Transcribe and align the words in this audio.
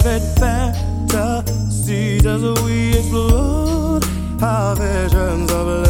favorite 0.00 0.22
fantasies 0.38 2.26
as 2.26 2.42
we 2.62 2.90
explored 2.90 4.04
our 4.42 4.76
visions 4.76 5.50
of 5.50 5.66
love. 5.66 5.87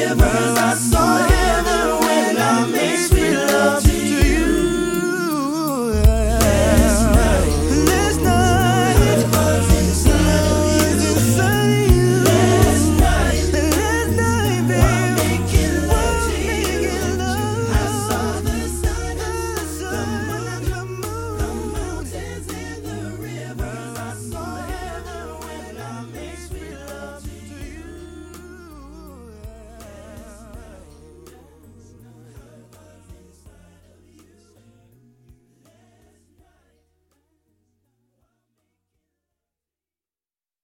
shivers. 0.00 0.58
I 0.58 0.74
saw 0.74 1.29